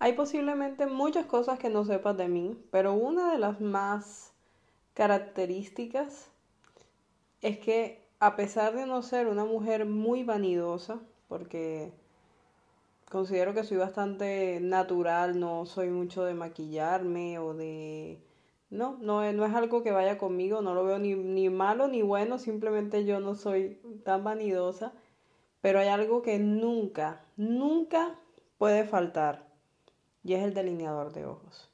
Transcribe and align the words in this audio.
Hay 0.00 0.12
posiblemente 0.12 0.86
muchas 0.86 1.26
cosas 1.26 1.58
que 1.58 1.70
no 1.70 1.84
sepas 1.84 2.16
de 2.16 2.28
mí, 2.28 2.56
pero 2.70 2.92
una 2.92 3.32
de 3.32 3.38
las 3.38 3.60
más 3.60 4.32
características 4.94 6.30
es 7.40 7.58
que 7.58 8.06
a 8.20 8.36
pesar 8.36 8.76
de 8.76 8.86
no 8.86 9.02
ser 9.02 9.26
una 9.26 9.44
mujer 9.44 9.86
muy 9.86 10.22
vanidosa, 10.22 11.00
porque 11.26 11.92
considero 13.10 13.54
que 13.54 13.64
soy 13.64 13.78
bastante 13.78 14.60
natural, 14.60 15.40
no 15.40 15.66
soy 15.66 15.88
mucho 15.90 16.24
de 16.24 16.34
maquillarme 16.34 17.40
o 17.40 17.54
de... 17.54 18.22
No, 18.70 18.98
no, 19.00 19.24
es 19.24 19.54
algo 19.54 19.82
que 19.82 19.92
vaya 19.92 20.16
conmigo, 20.18 20.62
no 20.62 20.74
lo 20.74 20.84
veo 20.84 20.98
ni 21.00 21.48
malo 21.48 21.88
ni 21.88 22.02
bueno, 22.02 22.38
simplemente 22.38 23.04
yo 23.04 23.18
no 23.18 23.34
soy 23.34 23.80
tan 24.04 24.22
vanidosa, 24.22 24.92
pero 25.60 25.80
hay 25.80 25.88
algo 25.88 26.22
que 26.22 26.38
nunca, 26.38 27.24
nunca 27.36 28.14
puede 28.58 28.84
faltar 28.84 29.47
y 30.22 30.34
es 30.34 30.42
el 30.42 30.54
delineador 30.54 31.12
de 31.12 31.26
ojos. 31.26 31.70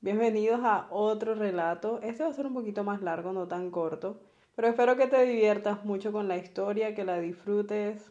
Bienvenidos 0.00 0.60
a 0.62 0.86
otro 0.90 1.34
relato. 1.34 2.00
Este 2.02 2.22
va 2.22 2.30
a 2.30 2.34
ser 2.34 2.46
un 2.46 2.54
poquito 2.54 2.84
más 2.84 3.02
largo, 3.02 3.32
no 3.32 3.48
tan 3.48 3.70
corto, 3.70 4.20
pero 4.56 4.68
espero 4.68 4.96
que 4.96 5.06
te 5.06 5.24
diviertas 5.24 5.84
mucho 5.84 6.12
con 6.12 6.28
la 6.28 6.36
historia, 6.36 6.94
que 6.94 7.04
la 7.04 7.18
disfrutes, 7.18 8.10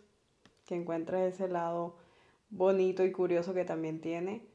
que 0.65 0.75
encuentres 0.75 1.33
ese 1.33 1.47
lado 1.47 1.95
bonito 2.49 3.03
y 3.03 3.11
curioso 3.11 3.53
que 3.53 3.65
también 3.65 4.01
tiene. 4.01 4.45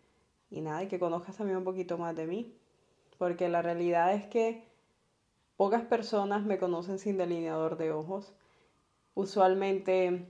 Y 0.51 0.61
nada, 0.61 0.85
y 0.85 0.89
que 0.89 1.01
conozcas 1.01 1.37
también 1.37 1.59
un 1.59 1.65
poquito 1.65 1.99
más 1.99 2.15
de 2.15 2.27
mí. 2.27 2.55
Porque 3.19 3.49
la 3.49 3.63
realidad 3.63 4.15
es 4.15 4.27
que 4.27 4.69
pocas 5.57 5.83
personas 5.83 6.45
me 6.45 6.59
conocen 6.59 6.99
sin 6.99 7.17
delineador 7.17 7.77
de 7.77 7.93
ojos. 7.93 8.33
Usualmente 9.15 10.27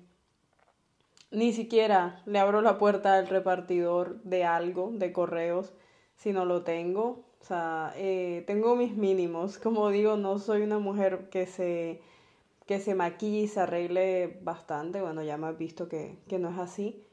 ni 1.35 1.53
siquiera 1.53 2.23
le 2.27 2.39
abro 2.39 2.63
la 2.63 2.79
puerta 2.79 3.15
al 3.15 3.27
repartidor 3.27 4.23
de 4.23 4.45
algo, 4.45 4.91
de 4.93 5.13
correos, 5.13 5.73
si 6.17 6.33
no 6.33 6.45
lo 6.45 6.63
tengo. 6.63 7.25
O 7.41 7.45
sea, 7.45 7.93
eh, 7.97 8.45
tengo 8.47 8.77
mis 8.77 8.97
mínimos. 8.97 9.59
Como 9.63 9.91
digo, 9.91 10.17
no 10.17 10.39
soy 10.39 10.63
una 10.63 10.79
mujer 10.79 11.29
que 11.31 11.47
se, 11.47 12.01
que 12.67 12.81
se 12.81 12.95
maquille 12.95 13.41
y 13.41 13.49
se 13.49 13.61
arregle 13.61 14.39
bastante. 14.43 15.03
Bueno, 15.03 15.23
ya 15.23 15.37
me 15.37 15.49
has 15.49 15.59
visto 15.59 15.89
que, 15.89 16.19
que 16.29 16.39
no 16.39 16.51
es 16.51 16.59
así. 16.59 17.05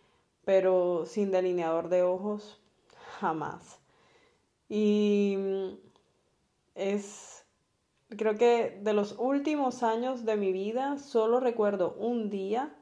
Pero 0.45 1.05
sin 1.05 1.31
delineador 1.31 1.89
de 1.89 2.03
ojos, 2.03 2.61
jamás. 3.19 3.79
Y 4.69 5.35
mm, 5.37 5.69
es, 6.75 7.45
creo 8.09 8.35
que 8.37 8.79
de 8.81 8.93
los 8.93 9.15
últimos 9.19 9.83
años 9.83 10.25
de 10.25 10.37
mi 10.37 10.51
vida, 10.51 10.97
solo 10.97 11.39
recuerdo 11.39 11.95
un 11.99 12.29
día 12.29 12.75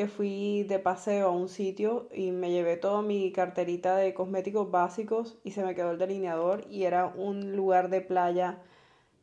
que 0.00 0.06
fui 0.06 0.62
de 0.62 0.78
paseo 0.78 1.28
a 1.28 1.30
un 1.30 1.50
sitio 1.50 2.08
y 2.14 2.30
me 2.30 2.50
llevé 2.50 2.78
toda 2.78 3.02
mi 3.02 3.32
carterita 3.32 3.96
de 3.96 4.14
cosméticos 4.14 4.70
básicos 4.70 5.36
y 5.44 5.50
se 5.50 5.62
me 5.62 5.74
quedó 5.74 5.90
el 5.90 5.98
delineador 5.98 6.64
y 6.70 6.84
era 6.84 7.12
un 7.14 7.54
lugar 7.54 7.90
de 7.90 8.00
playa 8.00 8.62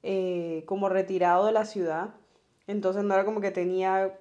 eh, 0.04 0.66
como 0.68 0.88
retirado 0.88 1.48
de 1.48 1.52
la 1.52 1.66
ciudad. 1.66 2.14
Entonces 2.68 3.04
no 3.04 3.16
era 3.16 3.26
como 3.26 3.42
que 3.42 3.50
tenía 3.50 4.20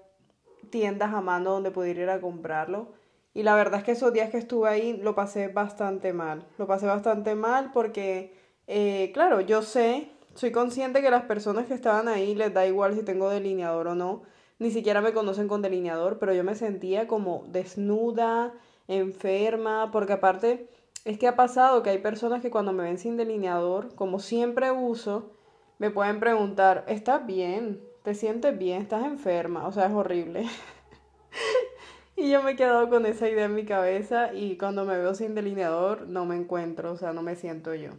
tiendas 0.70 1.12
a 1.12 1.20
mano 1.20 1.50
donde 1.50 1.70
pudiera 1.70 2.04
ir 2.04 2.08
a 2.08 2.22
comprarlo. 2.22 2.88
Y 3.34 3.42
la 3.42 3.54
verdad 3.54 3.80
es 3.80 3.84
que 3.84 3.92
esos 3.92 4.14
días 4.14 4.30
que 4.30 4.38
estuve 4.38 4.70
ahí 4.70 4.96
lo 4.96 5.14
pasé 5.14 5.48
bastante 5.48 6.14
mal. 6.14 6.46
Lo 6.56 6.66
pasé 6.66 6.86
bastante 6.86 7.34
mal 7.34 7.70
porque, 7.70 8.32
eh, 8.66 9.10
claro, 9.12 9.42
yo 9.42 9.60
sé, 9.60 10.08
soy 10.32 10.52
consciente 10.52 11.02
que 11.02 11.10
las 11.10 11.24
personas 11.24 11.66
que 11.66 11.74
estaban 11.74 12.08
ahí 12.08 12.34
les 12.34 12.54
da 12.54 12.66
igual 12.66 12.94
si 12.94 13.02
tengo 13.02 13.28
delineador 13.28 13.88
o 13.88 13.94
no 13.94 14.35
ni 14.58 14.70
siquiera 14.70 15.00
me 15.00 15.12
conocen 15.12 15.48
con 15.48 15.62
delineador, 15.62 16.18
pero 16.18 16.32
yo 16.32 16.44
me 16.44 16.54
sentía 16.54 17.06
como 17.06 17.44
desnuda, 17.48 18.54
enferma, 18.88 19.90
porque 19.90 20.14
aparte 20.14 20.68
es 21.04 21.18
que 21.18 21.28
ha 21.28 21.36
pasado 21.36 21.82
que 21.82 21.90
hay 21.90 21.98
personas 21.98 22.42
que 22.42 22.50
cuando 22.50 22.72
me 22.72 22.84
ven 22.84 22.98
sin 22.98 23.16
delineador, 23.16 23.94
como 23.94 24.18
siempre 24.18 24.70
uso, 24.70 25.32
me 25.78 25.90
pueden 25.90 26.20
preguntar, 26.20 26.84
¿estás 26.88 27.26
bien? 27.26 27.80
¿Te 28.02 28.14
sientes 28.14 28.56
bien? 28.58 28.82
¿Estás 28.82 29.04
enferma? 29.04 29.66
O 29.66 29.72
sea, 29.72 29.86
es 29.86 29.92
horrible. 29.92 30.46
y 32.16 32.30
yo 32.30 32.42
me 32.42 32.52
he 32.52 32.56
quedado 32.56 32.88
con 32.88 33.04
esa 33.04 33.28
idea 33.28 33.44
en 33.44 33.54
mi 33.54 33.64
cabeza 33.64 34.32
y 34.32 34.56
cuando 34.56 34.84
me 34.84 34.96
veo 34.96 35.14
sin 35.14 35.34
delineador 35.34 36.08
no 36.08 36.24
me 36.24 36.36
encuentro, 36.36 36.92
o 36.92 36.96
sea, 36.96 37.12
no 37.12 37.22
me 37.22 37.36
siento 37.36 37.74
yo. 37.74 37.90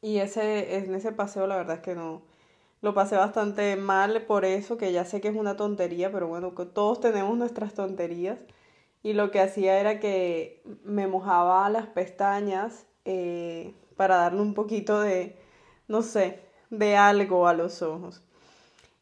Y 0.00 0.18
ese, 0.18 0.76
en 0.76 0.94
ese 0.94 1.12
paseo 1.12 1.46
la 1.46 1.56
verdad 1.56 1.76
es 1.76 1.82
que 1.82 1.94
no, 1.96 2.22
lo 2.80 2.94
pasé 2.94 3.16
bastante 3.16 3.76
mal 3.76 4.22
por 4.22 4.44
eso, 4.44 4.76
que 4.76 4.92
ya 4.92 5.04
sé 5.04 5.20
que 5.20 5.28
es 5.28 5.36
una 5.36 5.56
tontería, 5.56 6.12
pero 6.12 6.28
bueno, 6.28 6.52
todos 6.52 7.00
tenemos 7.00 7.36
nuestras 7.36 7.74
tonterías. 7.74 8.38
Y 9.02 9.12
lo 9.14 9.30
que 9.30 9.40
hacía 9.40 9.78
era 9.80 10.00
que 10.00 10.62
me 10.84 11.06
mojaba 11.06 11.68
las 11.70 11.86
pestañas 11.86 12.86
eh, 13.04 13.74
para 13.96 14.16
darle 14.16 14.42
un 14.42 14.54
poquito 14.54 15.00
de, 15.00 15.36
no 15.88 16.02
sé, 16.02 16.40
de 16.70 16.96
algo 16.96 17.48
a 17.48 17.54
los 17.54 17.82
ojos. 17.82 18.22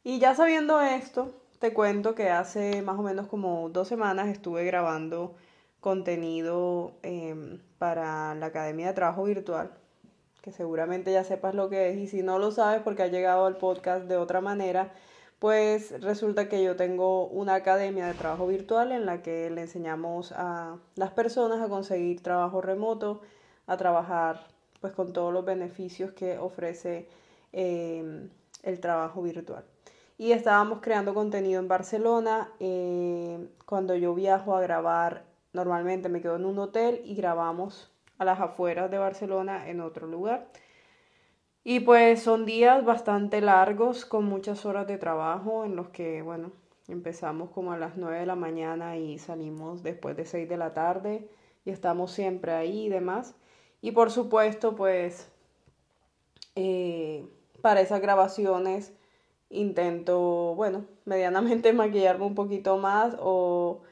Y 0.05 0.19
ya 0.21 0.35
sabiendo 0.35 0.81
esto, 0.81 1.35
te 1.59 1.73
cuento 1.73 2.15
que 2.15 2.31
hace 2.31 2.83
más 2.83 2.99
o 2.99 3.03
menos 3.03 3.27
como 3.29 3.69
dos 3.71 3.89
semanas 3.89 4.29
estuve 4.29 4.65
grabando 4.65 5.35
contenido 5.81 6.95
em, 7.03 7.61
para 7.79 8.35
la 8.35 8.47
Academia 8.47 8.89
de 8.89 8.95
Trabajo 8.95 9.25
Virtual 9.25 9.73
que 10.47 10.53
seguramente 10.53 11.13
ya 11.13 11.25
sepas 11.25 11.57
lo 11.57 11.69
que 11.69 11.91
es 11.91 11.97
y 11.97 12.07
si 12.07 12.23
no 12.23 12.39
lo 12.39 12.53
sabes 12.53 12.81
porque 12.83 13.03
ha 13.03 13.09
llegado 13.09 13.47
al 13.47 13.57
podcast 13.57 14.05
de 14.05 14.17
otra 14.17 14.41
manera, 14.41 14.93
pues 15.41 16.01
resulta 16.01 16.49
que 16.49 16.63
yo 16.63 16.77
tengo 16.77 17.27
una 17.27 17.57
academia 17.57 18.07
de 18.07 18.15
trabajo 18.15 18.47
virtual 18.47 18.93
en 18.93 19.07
la 19.07 19.23
que 19.23 19.51
le 19.51 19.63
enseñamos 19.63 20.31
a 20.37 20.77
las 20.95 21.11
personas 21.11 21.61
a 21.61 21.69
conseguir 21.69 22.23
trabajo 22.23 22.61
remoto, 22.61 23.23
a 23.67 23.77
trabajar 23.77 24.47
pues 24.81 24.93
con 24.93 25.13
todos 25.13 25.33
los 25.33 25.45
beneficios 25.45 26.13
que 26.13 26.39
ofrece 26.39 27.09
em, 27.53 28.31
el 28.63 28.79
trabajo 28.79 29.23
virtual. 29.23 29.65
Y 30.17 30.31
estábamos 30.31 30.79
creando 30.81 31.13
contenido 31.13 31.61
en 31.61 31.67
Barcelona. 31.67 32.53
Eh, 32.61 33.49
cuando 33.65 33.97
yo 33.97 34.15
viajo 34.15 34.55
a 34.55 34.61
grabar, 34.61 35.25
normalmente 35.53 36.09
me 36.09 36.21
quedo 36.21 36.37
en 36.37 36.45
un 36.45 36.61
hotel 36.61 37.03
y 37.05 37.17
grabamos 37.17 37.91
a 38.19 38.25
las 38.25 38.41
afueras 38.41 38.91
de 38.91 38.99
Barcelona 38.99 39.69
en 39.69 39.81
otro 39.81 40.07
lugar. 40.07 40.49
Y 41.65 41.81
pues 41.81 42.23
son 42.23 42.47
días 42.47 42.85
bastante 42.85 43.41
largos 43.41 44.05
con 44.05 44.25
muchas 44.25 44.65
horas 44.65 44.87
de 44.87 44.99
trabajo 44.99 45.65
en 45.65 45.75
los 45.75 45.89
que, 45.89 46.23
bueno, 46.23 46.53
empezamos 46.89 47.51
como 47.51 47.73
a 47.73 47.79
las 47.79 47.97
9 47.97 48.21
de 48.21 48.27
la 48.27 48.37
mañana 48.37 48.97
y 48.97 49.19
salimos 49.19 49.83
después 49.83 50.17
de 50.17 50.27
6 50.27 50.49
de 50.49 50.57
la 50.57 50.75
tarde 50.75 51.29
y 51.65 51.71
estamos 51.71 52.13
siempre 52.13 52.53
ahí 52.53 52.87
y 52.87 52.89
demás. 52.89 53.35
Y 53.81 53.91
por 53.93 54.11
supuesto, 54.13 54.77
pues 54.77 55.29
eh, 56.55 57.27
para 57.61 57.81
esas 57.81 58.01
grabaciones 58.01 58.93
intento, 59.51 60.55
bueno, 60.55 60.85
medianamente 61.05 61.73
maquillarme 61.75 62.27
un 62.27 62.35
poquito 62.37 62.79
más 62.79 63.17
o 63.19 63.83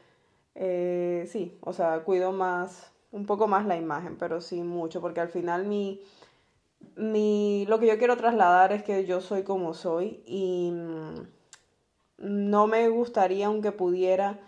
eh, 0.55 1.27
sí, 1.29 1.59
o 1.61 1.73
sea, 1.73 2.05
cuido 2.05 2.33
más 2.33 2.94
un 3.15 3.27
poco 3.27 3.47
más 3.47 3.65
la 3.67 3.77
imagen, 3.77 4.17
pero 4.19 4.41
sí 4.41 4.63
mucho, 4.63 5.01
porque 5.01 5.21
al 5.21 5.29
final 5.29 5.67
mi, 5.67 6.03
mi, 6.97 7.65
lo 7.69 7.79
que 7.79 7.87
yo 7.87 7.97
quiero 7.97 8.17
trasladar 8.17 8.73
es 8.73 8.83
que 8.83 9.07
yo 9.07 9.21
soy 9.21 9.45
como 9.45 9.73
soy 9.75 10.23
y 10.27 10.73
mm, 10.73 11.21
no 12.19 12.67
me 12.67 12.89
gustaría, 12.89 13.47
aunque 13.47 13.73
pudiera, 13.73 14.41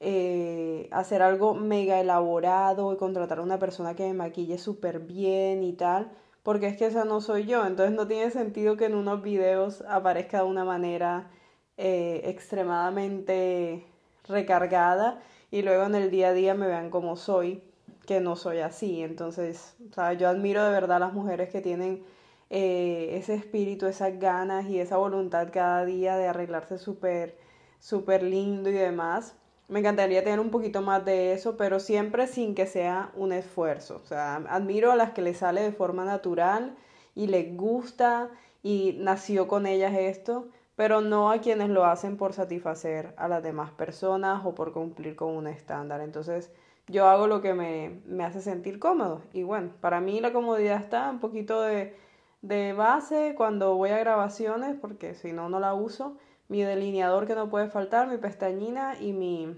eh, 0.00 0.88
hacer 0.92 1.22
algo 1.22 1.54
mega 1.54 2.00
elaborado 2.00 2.92
y 2.92 2.96
contratar 2.98 3.38
a 3.40 3.42
una 3.42 3.58
persona 3.58 3.96
que 3.96 4.04
me 4.04 4.14
maquille 4.14 4.58
súper 4.58 5.00
bien 5.00 5.64
y 5.64 5.72
tal, 5.72 6.12
porque 6.44 6.68
es 6.68 6.76
que 6.76 6.86
esa 6.86 7.04
no 7.04 7.20
soy 7.20 7.46
yo, 7.46 7.66
entonces 7.66 7.96
no 7.96 8.06
tiene 8.06 8.30
sentido 8.30 8.76
que 8.76 8.86
en 8.86 8.94
unos 8.94 9.22
videos 9.22 9.82
aparezca 9.88 10.38
de 10.38 10.44
una 10.44 10.64
manera 10.64 11.30
eh, 11.78 12.22
extremadamente 12.26 13.84
recargada 14.28 15.20
y 15.50 15.62
luego 15.62 15.84
en 15.86 15.96
el 15.96 16.10
día 16.10 16.28
a 16.28 16.32
día 16.32 16.54
me 16.54 16.68
vean 16.68 16.90
como 16.90 17.16
soy 17.16 17.73
que 18.04 18.20
no 18.20 18.36
soy 18.36 18.58
así. 18.58 19.02
Entonces, 19.02 19.76
o 19.90 19.94
sea, 19.94 20.12
yo 20.14 20.28
admiro 20.28 20.64
de 20.64 20.70
verdad 20.70 20.96
a 20.96 21.00
las 21.00 21.12
mujeres 21.12 21.50
que 21.50 21.60
tienen 21.60 22.04
eh, 22.50 23.16
ese 23.18 23.34
espíritu, 23.34 23.86
esas 23.86 24.18
ganas 24.18 24.66
y 24.66 24.80
esa 24.80 24.96
voluntad 24.96 25.48
cada 25.52 25.84
día 25.84 26.16
de 26.16 26.28
arreglarse 26.28 26.78
súper, 26.78 27.36
súper 27.80 28.22
lindo 28.22 28.70
y 28.70 28.74
demás. 28.74 29.34
Me 29.68 29.80
encantaría 29.80 30.22
tener 30.22 30.40
un 30.40 30.50
poquito 30.50 30.82
más 30.82 31.04
de 31.04 31.32
eso, 31.32 31.56
pero 31.56 31.80
siempre 31.80 32.26
sin 32.26 32.54
que 32.54 32.66
sea 32.66 33.10
un 33.16 33.32
esfuerzo. 33.32 34.00
O 34.02 34.06
sea, 34.06 34.36
admiro 34.48 34.92
a 34.92 34.96
las 34.96 35.12
que 35.12 35.22
les 35.22 35.38
sale 35.38 35.62
de 35.62 35.72
forma 35.72 36.04
natural 36.04 36.76
y 37.14 37.28
les 37.28 37.56
gusta 37.56 38.30
y 38.62 38.96
nació 38.98 39.48
con 39.48 39.66
ellas 39.66 39.94
esto, 39.94 40.48
pero 40.76 41.00
no 41.00 41.30
a 41.30 41.38
quienes 41.40 41.70
lo 41.70 41.84
hacen 41.86 42.16
por 42.16 42.32
satisfacer 42.34 43.14
a 43.16 43.28
las 43.28 43.42
demás 43.42 43.70
personas 43.72 44.44
o 44.44 44.54
por 44.54 44.72
cumplir 44.72 45.16
con 45.16 45.30
un 45.30 45.46
estándar. 45.46 46.00
Entonces, 46.00 46.50
yo 46.86 47.06
hago 47.08 47.26
lo 47.26 47.40
que 47.40 47.54
me, 47.54 48.24
hace 48.24 48.40
sentir 48.40 48.78
cómodo. 48.78 49.22
Y 49.32 49.42
bueno, 49.42 49.72
para 49.80 50.00
mí 50.00 50.20
la 50.20 50.32
comodidad 50.32 50.80
está 50.80 51.10
un 51.10 51.20
poquito 51.20 51.62
de, 51.62 51.96
de 52.42 52.72
base 52.72 53.34
cuando 53.36 53.74
voy 53.76 53.90
a 53.90 53.98
grabaciones, 53.98 54.76
porque 54.80 55.14
si 55.14 55.32
no, 55.32 55.48
no 55.48 55.60
la 55.60 55.74
uso. 55.74 56.16
Mi 56.48 56.62
delineador 56.62 57.26
que 57.26 57.34
no 57.34 57.48
puede 57.48 57.68
faltar, 57.68 58.08
mi 58.08 58.18
pestañina 58.18 59.00
y 59.00 59.12
mi, 59.12 59.56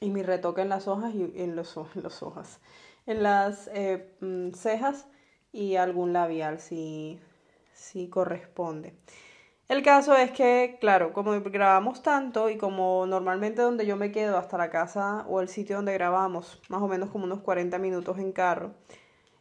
y 0.00 0.10
mi 0.10 0.22
retoque 0.22 0.62
en 0.62 0.68
las 0.68 0.86
hojas 0.86 1.14
y 1.14 1.32
en 1.36 1.56
los, 1.56 1.76
en 1.94 2.06
hojas, 2.20 2.60
en 3.06 3.22
las 3.22 3.68
eh, 3.74 4.14
mm, 4.20 4.52
cejas 4.52 5.08
y 5.52 5.76
algún 5.76 6.12
labial 6.12 6.60
si, 6.60 7.18
si 7.74 8.08
corresponde. 8.08 8.94
El 9.68 9.82
caso 9.82 10.16
es 10.16 10.30
que, 10.30 10.78
claro, 10.80 11.12
como 11.12 11.38
grabamos 11.42 12.02
tanto 12.02 12.48
y 12.48 12.56
como 12.56 13.04
normalmente 13.06 13.60
donde 13.60 13.84
yo 13.84 13.96
me 13.96 14.10
quedo 14.10 14.38
hasta 14.38 14.56
la 14.56 14.70
casa 14.70 15.26
o 15.28 15.42
el 15.42 15.48
sitio 15.50 15.76
donde 15.76 15.92
grabamos, 15.92 16.62
más 16.70 16.80
o 16.80 16.88
menos 16.88 17.10
como 17.10 17.24
unos 17.24 17.40
40 17.40 17.78
minutos 17.78 18.18
en 18.18 18.32
carro, 18.32 18.72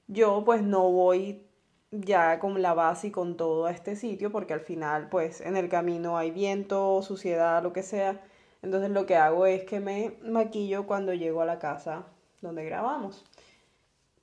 yo 0.07 0.43
pues 0.45 0.61
no 0.63 0.91
voy 0.91 1.47
ya 1.91 2.39
con 2.39 2.61
la 2.61 2.73
base 2.73 3.07
y 3.07 3.11
con 3.11 3.37
todo 3.37 3.67
a 3.67 3.71
este 3.71 3.95
sitio 3.95 4.29
porque 4.31 4.53
al 4.53 4.59
final 4.59 5.07
pues 5.09 5.39
en 5.41 5.55
el 5.55 5.69
camino 5.69 6.17
hay 6.17 6.31
viento, 6.31 7.01
suciedad, 7.01 7.63
lo 7.63 7.71
que 7.71 7.83
sea. 7.83 8.21
Entonces 8.61 8.89
lo 8.89 9.05
que 9.05 9.15
hago 9.15 9.45
es 9.45 9.63
que 9.63 9.79
me 9.79 10.17
maquillo 10.23 10.87
cuando 10.87 11.13
llego 11.13 11.41
a 11.41 11.45
la 11.45 11.59
casa 11.59 12.05
donde 12.41 12.65
grabamos. 12.65 13.23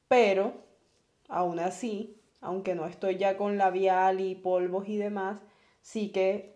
Pero 0.08 0.52
aún 1.28 1.58
así, 1.60 2.20
aunque 2.42 2.74
no 2.74 2.86
estoy 2.86 3.16
ya 3.16 3.36
con 3.38 3.56
labial 3.58 4.20
y 4.20 4.34
polvos 4.34 4.88
y 4.88 4.98
demás, 4.98 5.40
sí 5.84 6.08
que 6.10 6.54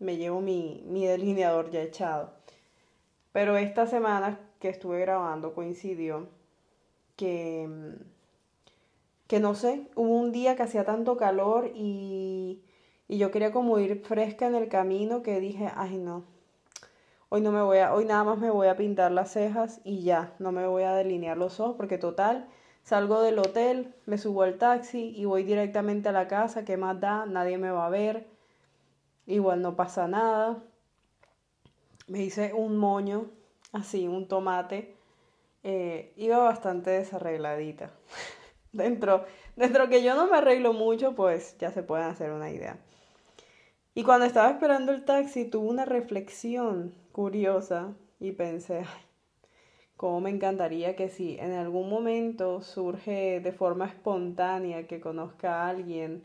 me 0.00 0.16
llevo 0.16 0.40
mi, 0.40 0.82
mi 0.86 1.06
delineador 1.06 1.70
ya 1.70 1.82
echado. 1.82 2.30
Pero 3.32 3.56
esta 3.56 3.86
semana 3.86 4.40
que 4.58 4.70
estuve 4.70 4.98
grabando 5.00 5.54
coincidió 5.54 6.26
que, 7.16 7.68
que 9.28 9.40
no 9.40 9.54
sé, 9.54 9.86
hubo 9.94 10.16
un 10.16 10.32
día 10.32 10.56
que 10.56 10.62
hacía 10.62 10.84
tanto 10.84 11.18
calor 11.18 11.70
y, 11.74 12.62
y 13.08 13.18
yo 13.18 13.30
quería 13.30 13.52
como 13.52 13.78
ir 13.78 14.02
fresca 14.02 14.46
en 14.46 14.54
el 14.54 14.68
camino 14.68 15.22
que 15.22 15.38
dije, 15.38 15.70
ay 15.76 15.98
no, 15.98 16.24
hoy 17.28 17.42
no 17.42 17.52
me 17.52 17.60
voy 17.60 17.78
a, 17.78 17.92
hoy 17.94 18.06
nada 18.06 18.24
más 18.24 18.38
me 18.38 18.50
voy 18.50 18.68
a 18.68 18.76
pintar 18.76 19.12
las 19.12 19.32
cejas 19.32 19.80
y 19.84 20.02
ya, 20.02 20.32
no 20.38 20.50
me 20.50 20.66
voy 20.66 20.84
a 20.84 20.94
delinear 20.94 21.36
los 21.36 21.60
ojos 21.60 21.76
porque 21.76 21.98
total, 21.98 22.48
salgo 22.84 23.20
del 23.20 23.38
hotel, 23.38 23.94
me 24.06 24.16
subo 24.16 24.42
al 24.44 24.56
taxi 24.56 25.12
y 25.14 25.26
voy 25.26 25.42
directamente 25.42 26.08
a 26.08 26.12
la 26.12 26.26
casa, 26.26 26.64
¿qué 26.64 26.78
más 26.78 26.98
da? 27.00 27.26
Nadie 27.26 27.58
me 27.58 27.70
va 27.70 27.86
a 27.86 27.90
ver 27.90 28.35
igual 29.26 29.62
no 29.62 29.76
pasa 29.76 30.08
nada. 30.08 30.62
Me 32.06 32.22
hice 32.22 32.52
un 32.54 32.76
moño, 32.76 33.30
así, 33.72 34.06
un 34.06 34.28
tomate. 34.28 34.94
Eh, 35.62 36.12
iba 36.16 36.38
bastante 36.38 36.90
desarregladita. 36.90 37.90
dentro, 38.72 39.24
dentro 39.56 39.88
que 39.88 40.02
yo 40.02 40.14
no 40.14 40.28
me 40.28 40.36
arreglo 40.36 40.72
mucho, 40.72 41.14
pues 41.14 41.56
ya 41.58 41.70
se 41.72 41.82
pueden 41.82 42.06
hacer 42.06 42.30
una 42.30 42.50
idea. 42.50 42.78
Y 43.94 44.04
cuando 44.04 44.26
estaba 44.26 44.50
esperando 44.50 44.92
el 44.92 45.04
taxi, 45.04 45.46
tuve 45.46 45.68
una 45.68 45.84
reflexión 45.84 46.94
curiosa 47.12 47.94
y 48.20 48.32
pensé, 48.32 48.84
cómo 49.96 50.20
me 50.20 50.30
encantaría 50.30 50.94
que 50.96 51.08
si 51.08 51.38
en 51.38 51.52
algún 51.52 51.88
momento 51.88 52.60
surge 52.60 53.40
de 53.40 53.52
forma 53.52 53.86
espontánea 53.86 54.86
que 54.86 55.00
conozca 55.00 55.62
a 55.62 55.68
alguien, 55.70 56.22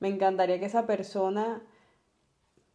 me 0.00 0.08
encantaría 0.08 0.60
que 0.60 0.66
esa 0.66 0.86
persona 0.86 1.60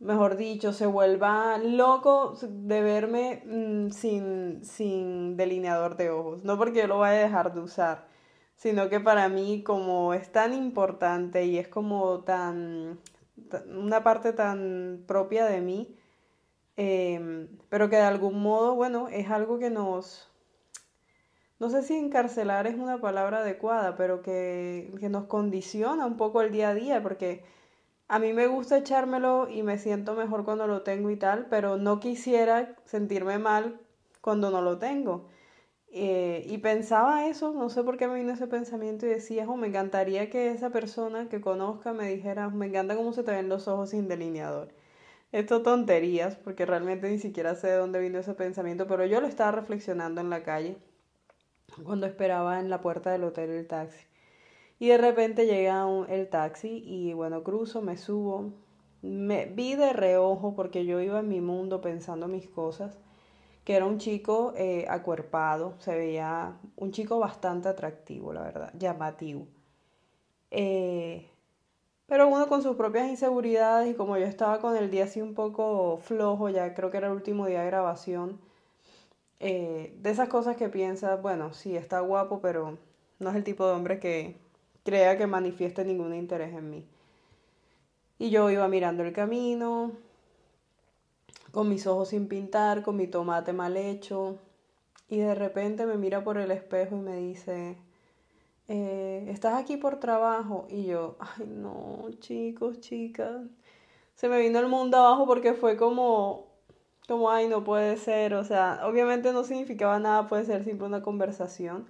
mejor 0.04 0.36
dicho, 0.38 0.74
se 0.74 0.86
vuelva 0.86 1.58
loco 1.58 2.36
de 2.42 2.82
verme 2.82 3.44
mm, 3.46 3.90
sin, 3.92 4.64
sin 4.66 5.38
delineador 5.38 5.96
de 5.98 6.10
ojos. 6.10 6.44
No 6.44 6.58
porque 6.58 6.82
yo 6.82 6.88
lo 6.88 7.00
vaya 7.00 7.20
a 7.20 7.24
dejar 7.24 7.54
de 7.54 7.62
usar, 7.62 8.08
sino 8.56 8.90
que 8.90 9.00
para 9.00 9.30
mí 9.30 9.64
como 9.64 10.14
es 10.14 10.32
tan 10.32 10.54
importante 10.54 11.46
y 11.46 11.58
es 11.58 11.68
como 11.68 12.22
tan, 12.22 13.00
una 13.68 14.04
parte 14.04 14.34
tan 14.34 15.04
propia 15.08 15.46
de 15.46 15.62
mí, 15.62 15.96
em, 16.78 17.48
pero 17.70 17.90
que 17.90 17.98
de 17.98 18.04
algún 18.04 18.42
modo, 18.42 18.76
bueno, 18.76 19.08
es 19.10 19.30
algo 19.32 19.60
que 19.60 19.70
nos, 19.70 20.30
no 21.60 21.70
sé 21.70 21.84
si 21.84 21.96
encarcelar 21.96 22.68
es 22.68 22.76
una 22.76 23.00
palabra 23.00 23.40
adecuada, 23.40 23.96
pero 23.96 24.22
que, 24.22 24.94
que 25.00 25.10
nos 25.10 25.26
condiciona 25.26 26.06
un 26.06 26.18
poco 26.18 26.42
el 26.42 26.52
día 26.52 26.70
a 26.70 26.74
día, 26.76 27.02
porque 27.04 27.44
a 28.08 28.20
mí 28.20 28.34
me 28.34 28.48
gusta 28.48 28.78
echármelo 28.78 29.50
y 29.50 29.64
me 29.64 29.78
siento 29.78 30.14
mejor 30.16 30.46
cuando 30.46 30.68
lo 30.68 30.84
tengo 30.84 31.10
y 31.10 31.18
tal, 31.18 31.48
pero 31.50 31.78
no 31.78 32.00
quisiera 32.00 32.76
sentirme 32.86 33.40
mal 33.40 33.80
cuando 34.22 34.52
no 34.52 34.62
lo 34.62 34.78
tengo. 34.80 35.30
Eh, 35.96 36.46
y 36.48 36.58
pensaba 36.58 37.28
eso, 37.28 37.54
no 37.54 37.70
sé 37.70 37.84
por 37.84 37.98
qué 37.98 38.08
me 38.08 38.16
vino 38.16 38.34
ese 38.34 38.48
pensamiento 38.48 39.06
y 39.06 39.10
decía, 39.10 39.48
oh, 39.48 39.58
me 39.58 39.68
encantaría 39.68 40.30
que 40.30 40.52
esa 40.52 40.72
persona 40.72 41.30
que 41.30 41.40
conozca 41.42 41.94
me 41.94 42.08
dijera, 42.10 42.50
me 42.50 42.66
encanta 42.68 42.96
cómo 42.96 43.14
se 43.14 43.24
te 43.24 43.32
ven 43.32 43.50
los 43.50 43.68
ojos 43.68 43.92
sin 43.92 44.08
delineador. 44.08 44.70
Esto 45.32 45.62
tonterías, 45.64 46.36
porque 46.38 46.66
realmente 46.66 47.10
ni 47.10 47.20
siquiera 47.20 47.56
sé 47.56 47.68
de 47.68 47.78
dónde 47.78 48.00
vino 48.00 48.20
ese 48.20 48.34
pensamiento, 48.34 48.88
pero 48.88 49.06
yo 49.06 49.22
lo 49.22 49.28
estaba 49.28 49.52
reflexionando 49.52 50.22
en 50.22 50.30
la 50.30 50.44
calle 50.44 50.78
cuando 51.84 52.06
esperaba 52.08 52.60
en 52.60 52.70
la 52.70 52.82
puerta 52.82 53.12
del 53.12 53.24
hotel 53.24 53.50
el 53.52 53.68
taxi. 53.68 54.06
Y 54.83 54.89
de 54.89 54.97
repente 54.97 55.45
llega 55.45 55.88
el 56.09 56.27
taxi 56.27 56.83
y 56.85 57.13
bueno, 57.13 57.41
cruzo, 57.41 57.81
me 57.81 57.95
subo. 57.95 58.51
Me 59.01 59.45
vi 59.45 59.75
de 59.75 59.94
reojo 59.94 60.56
porque 60.56 60.85
yo 60.85 61.00
iba 61.00 61.21
en 61.21 61.30
mi 61.30 61.39
mundo 61.39 61.80
pensando 61.80 62.27
mis 62.27 62.50
cosas, 62.50 63.00
que 63.63 63.77
era 63.77 63.85
un 63.85 63.97
chico 63.97 64.51
eh, 64.57 64.85
acuerpado, 64.89 65.75
se 65.80 65.95
veía 65.95 66.57
un 66.75 66.91
chico 66.91 67.18
bastante 67.18 67.69
atractivo, 67.69 68.33
la 68.33 68.41
verdad, 68.44 68.74
llamativo. 68.77 69.47
Eh, 70.51 71.30
pero 72.06 72.27
uno 72.27 72.50
con 72.50 72.62
sus 72.62 72.75
propias 72.75 73.07
inseguridades 73.07 73.89
y 73.89 73.94
como 73.94 74.18
yo 74.18 74.25
estaba 74.25 74.59
con 74.59 74.75
el 74.75 74.91
día 74.91 75.06
así 75.06 75.21
un 75.21 75.33
poco 75.33 76.00
flojo, 76.00 76.50
ya 76.50 76.74
creo 76.74 76.91
que 76.91 76.97
era 76.97 77.07
el 77.07 77.13
último 77.13 77.45
día 77.45 77.62
de 77.62 77.68
grabación, 77.68 78.41
eh, 79.39 79.95
de 80.01 80.09
esas 80.09 80.27
cosas 80.27 80.57
que 80.57 80.68
piensas, 80.68 81.21
bueno, 81.21 81.53
sí, 81.53 81.77
está 81.77 82.01
guapo, 82.01 82.41
pero 82.41 82.80
no 83.19 83.30
es 83.30 83.35
el 83.38 83.45
tipo 83.45 83.65
de 83.65 83.74
hombre 83.74 84.00
que, 84.01 84.43
crea 84.83 85.18
que 85.18 85.27
manifieste 85.27 85.85
ningún 85.85 86.13
interés 86.13 86.53
en 86.53 86.69
mí. 86.69 86.88
Y 88.19 88.30
yo 88.30 88.50
iba 88.50 88.68
mirando 88.68 89.03
el 89.03 89.13
camino, 89.13 89.91
con 91.51 91.69
mis 91.69 91.88
ojos 91.88 92.09
sin 92.09 92.27
pintar, 92.27 92.83
con 92.83 92.95
mi 92.95 93.07
tomate 93.07 93.53
mal 93.53 93.77
hecho, 93.77 94.39
y 95.09 95.19
de 95.19 95.35
repente 95.35 95.85
me 95.85 95.97
mira 95.97 96.24
por 96.24 96.38
el 96.38 96.51
espejo 96.51 96.97
y 96.97 97.01
me 97.01 97.18
dice, 97.18 97.77
eh, 98.68 99.27
¿estás 99.30 99.56
aquí 99.56 99.77
por 99.77 100.00
trabajo? 100.00 100.65
Y 100.69 100.85
yo, 100.85 101.18
ay 101.19 101.45
no, 101.47 102.09
chicos, 102.19 102.80
chicas, 102.80 103.44
se 104.15 104.30
me 104.30 104.39
vino 104.39 104.59
el 104.59 104.68
mundo 104.68 104.97
abajo 104.97 105.25
porque 105.27 105.53
fue 105.53 105.77
como, 105.77 106.47
como, 107.07 107.30
ay, 107.30 107.47
no 107.47 107.63
puede 107.63 107.97
ser, 107.97 108.33
o 108.33 108.44
sea, 108.44 108.81
obviamente 108.85 109.33
no 109.33 109.44
significaba 109.44 109.99
nada, 109.99 110.28
puede 110.28 110.45
ser 110.45 110.63
simple 110.63 110.87
una 110.87 111.04
conversación, 111.04 111.87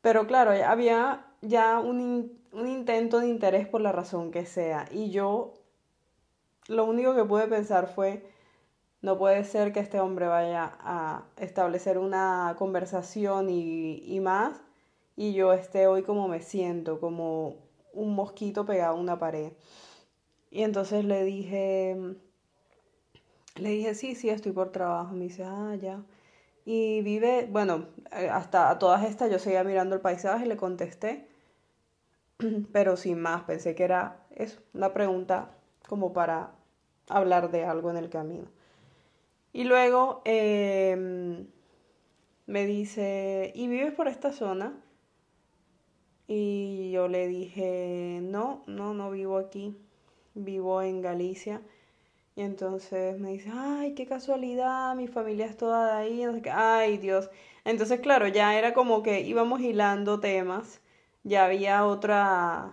pero 0.00 0.26
claro, 0.26 0.52
había 0.66 1.29
ya 1.42 1.78
un, 1.80 2.38
intento 2.52 3.20
de 3.20 3.28
interés 3.28 3.66
por 3.66 3.80
la 3.80 3.92
razón 3.92 4.30
que 4.30 4.46
sea. 4.46 4.86
Y 4.90 5.10
yo 5.10 5.54
lo 6.68 6.84
único 6.84 7.14
que 7.14 7.24
pude 7.24 7.46
pensar 7.48 7.88
fue, 7.88 8.24
no 9.02 9.18
puede 9.18 9.44
ser 9.44 9.72
que 9.72 9.80
este 9.80 10.00
hombre 10.00 10.26
vaya 10.26 10.76
a 10.80 11.24
establecer 11.36 11.98
una 11.98 12.54
conversación 12.58 13.48
y, 13.50 14.02
y, 14.04 14.20
más 14.20 14.60
y 15.16 15.32
yo 15.34 15.52
esté 15.52 15.86
hoy 15.86 16.02
como 16.02 16.28
me 16.28 16.40
siento, 16.40 17.00
como 17.00 17.56
un 17.92 18.14
mosquito 18.14 18.64
pegado 18.64 18.96
a 18.96 19.00
una 19.00 19.18
pared. 19.18 19.52
Y 20.50 20.62
entonces 20.62 21.04
le 21.04 21.24
dije, 21.24 21.96
le 23.56 23.68
dije, 23.70 23.94
sí, 23.94 24.14
sí, 24.14 24.30
estoy 24.30 24.52
por 24.52 24.72
trabajo. 24.72 25.14
Me 25.14 25.24
dice, 25.24 25.44
ah, 25.44 25.76
ya. 25.80 26.02
Y 26.64 27.02
vive, 27.02 27.48
bueno, 27.50 27.88
eh, 28.12 28.28
hasta 28.28 28.70
a 28.70 28.78
todas 28.78 29.04
estas 29.04 29.30
yo 29.30 29.38
seguía 29.38 29.64
mirando 29.64 29.94
el 29.94 30.00
paisaje 30.00 30.44
y 30.44 30.48
le 30.48 30.56
contesté. 30.56 31.26
pero 32.72 32.96
sin 32.96 33.20
más, 33.20 33.44
pensé 33.44 33.74
que 33.74 33.84
era 33.84 34.26
una 34.74 34.92
pregunta 34.92 35.50
como 35.88 36.12
para 36.12 36.52
hablar 37.08 37.50
de 37.50 37.64
algo 37.64 37.90
en 37.90 37.96
el 37.96 38.08
camino. 38.08 38.48
Y 39.52 39.64
luego 39.64 40.22
em, 40.24 41.46
me 42.46 42.66
dice, 42.66 43.52
¿y 43.54 43.66
vives 43.68 43.92
por 43.92 44.08
esta 44.08 44.32
zona? 44.32 44.80
Y 46.28 46.92
yo 46.92 47.08
le 47.08 47.26
dije, 47.26 48.20
no, 48.22 48.62
no, 48.66 48.94
no 48.94 49.10
vivo 49.10 49.38
aquí, 49.38 49.76
vivo 50.34 50.80
en 50.82 51.02
Galicia. 51.02 51.60
Y 52.36 52.42
entonces 52.42 53.18
me 53.18 53.32
dice, 53.32 53.50
ay, 53.52 53.94
qué 53.94 54.06
casualidad, 54.06 54.94
mi 54.94 55.08
familia 55.08 55.46
es 55.46 55.56
toda 55.56 55.86
de 55.86 56.02
ahí, 56.02 56.40
qué, 56.42 56.50
ay, 56.50 56.98
Dios. 56.98 57.30
Entonces, 57.64 58.00
claro, 58.00 58.28
ya 58.28 58.56
era 58.56 58.72
como 58.74 59.02
que 59.02 59.20
íbamos 59.20 59.60
hilando 59.60 60.20
temas 60.20 60.80
ya 61.24 61.44
había 61.46 61.84
otra, 61.86 62.72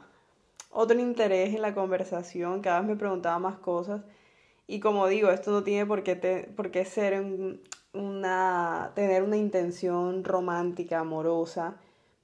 otro 0.71 0.99
interés 0.99 1.53
en 1.55 1.61
la 1.61 1.73
conversación, 1.73 2.61
cada 2.61 2.79
vez 2.81 2.89
me 2.89 2.95
preguntaba 2.95 3.39
más 3.39 3.57
cosas. 3.57 4.03
Y 4.67 4.79
como 4.79 5.07
digo, 5.07 5.29
esto 5.31 5.51
no 5.51 5.63
tiene 5.63 5.85
por 5.85 6.03
qué, 6.03 6.15
por 6.55 6.71
qué 6.71 6.85
ser 6.85 7.23
una, 7.93 8.91
tener 8.95 9.23
una 9.23 9.37
intención 9.37 10.23
romántica, 10.23 10.99
amorosa. 10.99 11.77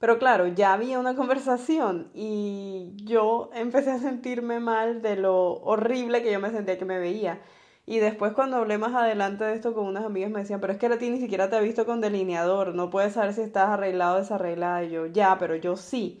Pero 0.04 0.18
claro, 0.18 0.48
ya 0.48 0.74
había 0.74 0.98
una 0.98 1.16
conversación 1.16 2.10
y 2.12 2.92
yo 3.04 3.48
empecé 3.54 3.90
a 3.90 3.98
sentirme 3.98 4.60
mal 4.60 5.00
de 5.00 5.16
lo 5.16 5.54
horrible 5.62 6.22
que 6.22 6.30
yo 6.30 6.38
me 6.40 6.50
sentía 6.50 6.76
que 6.76 6.84
me 6.84 6.98
veía. 6.98 7.40
Y 7.86 8.00
después 8.00 8.34
cuando 8.34 8.58
hablé 8.58 8.76
más 8.76 8.94
adelante 8.94 9.44
de 9.44 9.54
esto 9.54 9.72
con 9.72 9.86
unas 9.86 10.04
amigas 10.04 10.30
me 10.30 10.40
decían, 10.40 10.60
pero 10.60 10.74
es 10.74 10.78
que 10.78 10.88
a 10.88 10.98
ti 10.98 11.08
ni 11.08 11.20
siquiera 11.20 11.48
te 11.48 11.56
ha 11.56 11.60
visto 11.60 11.86
con 11.86 12.02
delineador, 12.02 12.74
no 12.74 12.90
puedes 12.90 13.14
saber 13.14 13.32
si 13.32 13.40
estás 13.40 13.70
arreglado 13.70 14.16
o 14.16 14.18
desarreglada. 14.18 14.84
Y 14.84 14.90
yo, 14.90 15.06
ya, 15.06 15.38
pero 15.38 15.56
yo 15.56 15.74
sí. 15.74 16.20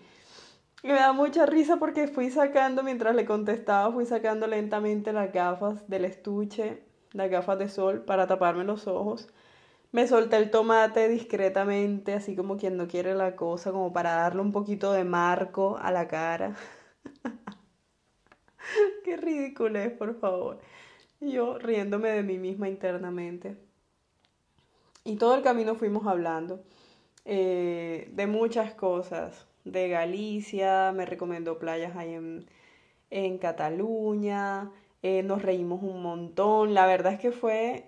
Y 0.82 0.88
me 0.88 0.94
da 0.94 1.12
mucha 1.12 1.44
risa 1.44 1.76
porque 1.76 2.08
fui 2.08 2.30
sacando, 2.30 2.82
mientras 2.82 3.14
le 3.14 3.26
contestaba, 3.26 3.92
fui 3.92 4.06
sacando 4.06 4.46
lentamente 4.46 5.12
las 5.12 5.30
gafas 5.30 5.86
del 5.90 6.06
estuche, 6.06 6.82
las 7.12 7.28
gafas 7.28 7.58
de 7.58 7.68
sol 7.68 8.00
para 8.06 8.26
taparme 8.26 8.64
los 8.64 8.86
ojos. 8.86 9.28
Me 9.94 10.08
solté 10.08 10.38
el 10.38 10.50
tomate 10.50 11.08
discretamente, 11.08 12.14
así 12.14 12.34
como 12.34 12.56
quien 12.56 12.76
no 12.76 12.88
quiere 12.88 13.14
la 13.14 13.36
cosa, 13.36 13.70
como 13.70 13.92
para 13.92 14.16
darle 14.16 14.40
un 14.40 14.50
poquito 14.50 14.92
de 14.92 15.04
marco 15.04 15.78
a 15.80 15.92
la 15.92 16.08
cara. 16.08 16.56
Qué 19.04 19.16
ridículo 19.16 19.78
es, 19.78 19.92
por 19.92 20.18
favor. 20.18 20.58
Yo 21.20 21.58
riéndome 21.58 22.08
de 22.08 22.24
mí 22.24 22.38
misma 22.38 22.68
internamente. 22.68 23.56
Y 25.04 25.14
todo 25.14 25.36
el 25.36 25.44
camino 25.44 25.76
fuimos 25.76 26.08
hablando 26.08 26.64
eh, 27.24 28.10
de 28.14 28.26
muchas 28.26 28.74
cosas. 28.74 29.46
De 29.64 29.88
Galicia, 29.88 30.90
me 30.90 31.06
recomendó 31.06 31.60
playas 31.60 31.94
ahí 31.94 32.14
en, 32.14 32.46
en 33.10 33.38
Cataluña, 33.38 34.72
eh, 35.02 35.22
nos 35.22 35.42
reímos 35.42 35.84
un 35.84 36.02
montón. 36.02 36.74
La 36.74 36.84
verdad 36.84 37.12
es 37.12 37.20
que 37.20 37.30
fue, 37.30 37.86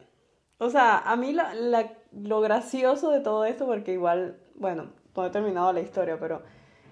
o 0.59 0.71
sea, 0.71 0.99
a 0.99 1.17
mí 1.17 1.33
la, 1.33 1.55
la, 1.55 1.93
lo 2.13 2.41
gracioso 2.41 3.11
de 3.11 3.21
todo 3.21 3.45
esto, 3.45 3.67
porque 3.67 3.93
igual, 3.93 4.39
bueno, 4.55 4.91
no 5.15 5.27
he 5.27 5.31
terminado 5.31 5.73
la 5.73 5.81
historia, 5.81 6.19
pero 6.19 6.43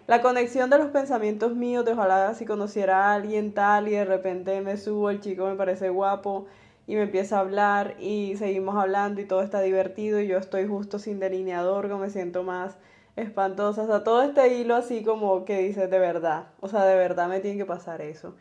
la 0.07 0.21
conexión 0.21 0.69
de 0.71 0.79
los 0.79 0.89
pensamientos 0.89 1.55
míos, 1.55 1.85
de 1.85 1.93
ojalá 1.93 2.35
si 2.35 2.45
conociera 2.45 3.07
a 3.07 3.15
alguien 3.15 3.55
tal 3.55 3.89
y 3.89 3.93
de 3.93 4.05
repente 4.05 4.61
me 4.61 4.77
subo, 4.77 5.11
el 5.11 5.21
chico 5.21 5.47
me 5.47 5.57
parece 5.57 5.89
guapo 5.89 6.47
y 6.87 6.97
me 6.97 7.03
empieza 7.03 7.39
a 7.39 7.41
hablar 7.41 7.97
y 7.99 8.37
seguimos 8.37 8.77
hablando 8.77 9.21
y 9.21 9.25
todo 9.27 9.43
está 9.43 9.61
divertido 9.63 10.21
y 10.21 10.27
yo 10.27 10.37
estoy 10.37 10.67
justo 10.67 10.99
sin 10.99 11.21
delineador, 11.21 11.89
como 11.89 12.03
me 12.03 12.11
siento 12.11 12.43
más 12.43 12.77
espantosa, 13.17 13.83
o 13.85 13.87
sea, 13.87 14.05
todo 14.05 14.23
este 14.23 14.59
hilo 14.59 14.75
así 14.75 15.03
como 15.03 15.45
que 15.45 15.59
dices 15.59 15.89
de 15.91 15.99
verdad, 15.99 16.49
o 16.61 16.69
sea, 16.69 16.85
de 16.85 16.97
verdad 16.97 17.29
me 17.29 17.41
tiene 17.41 17.57
que 17.57 17.65
pasar 17.65 18.03
eso. 18.03 18.35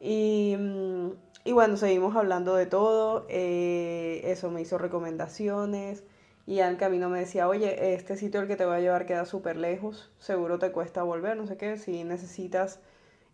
Y, 0.00 0.56
mm, 0.58 1.10
y 1.46 1.52
bueno, 1.52 1.76
seguimos 1.76 2.16
hablando 2.16 2.56
de 2.56 2.66
todo, 2.66 3.24
eh, 3.28 4.20
eso 4.24 4.50
me 4.50 4.60
hizo 4.62 4.78
recomendaciones. 4.78 6.04
Y 6.46 6.60
al 6.60 6.76
camino 6.76 7.08
me 7.08 7.20
decía, 7.20 7.48
oye, 7.48 7.94
este 7.94 8.16
sitio 8.16 8.40
al 8.40 8.48
que 8.48 8.56
te 8.56 8.64
voy 8.66 8.76
a 8.76 8.80
llevar 8.80 9.06
queda 9.06 9.24
súper 9.24 9.56
lejos, 9.56 10.12
seguro 10.18 10.58
te 10.58 10.72
cuesta 10.72 11.02
volver, 11.02 11.36
no 11.36 11.46
sé 11.46 11.56
qué, 11.56 11.76
si 11.78 12.04
necesitas 12.04 12.80